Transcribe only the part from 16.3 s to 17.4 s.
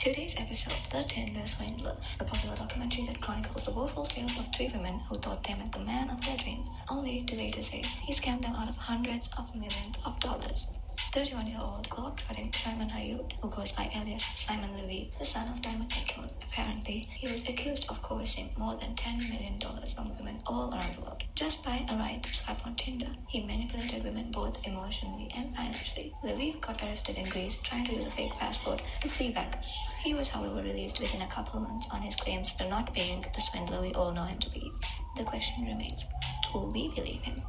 Apparently, he